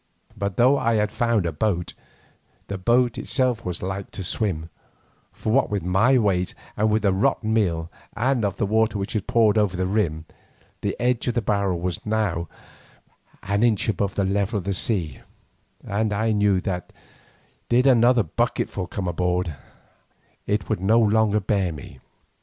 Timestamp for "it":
20.47-20.67